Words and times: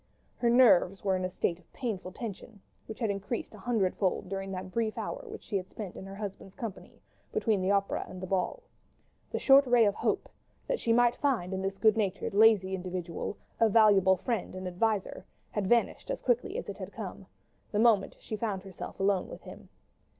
Her 0.37 0.49
nerves 0.49 1.03
were 1.03 1.15
in 1.15 1.23
a 1.23 1.29
state 1.29 1.59
of 1.59 1.73
painful 1.73 2.11
tension, 2.11 2.59
which 2.87 2.97
had 2.99 3.11
increased 3.11 3.53
a 3.53 3.59
hundredfold 3.59 4.29
during 4.29 4.51
that 4.51 4.71
brief 4.71 4.97
hour 4.97 5.25
which 5.27 5.43
she 5.43 5.57
had 5.57 5.69
spent 5.69 5.95
in 5.95 6.07
her 6.07 6.15
husband's 6.15 6.55
company, 6.55 6.99
between 7.31 7.61
the 7.61 7.69
opera 7.69 8.05
and 8.09 8.19
the 8.19 8.25
ball. 8.25 8.63
The 9.29 9.37
short 9.37 9.67
ray 9.67 9.85
of 9.85 9.93
hope—that 9.93 10.79
she 10.79 10.91
might 10.91 11.15
find 11.17 11.53
in 11.53 11.61
this 11.61 11.77
good 11.77 11.97
natured, 11.97 12.33
lazy 12.33 12.73
individual 12.73 13.37
a 13.59 13.69
valuable 13.69 14.17
friend 14.17 14.55
and 14.55 14.67
adviser—had 14.67 15.67
vanished 15.67 16.09
as 16.09 16.19
quickly 16.23 16.57
as 16.57 16.67
it 16.67 16.79
had 16.79 16.91
come, 16.91 17.27
the 17.71 17.77
moment 17.77 18.15
she 18.19 18.35
found 18.35 18.63
herself 18.63 18.99
alone 18.99 19.29
with 19.29 19.43
him. 19.43 19.69